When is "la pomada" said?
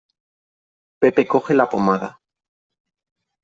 1.59-2.09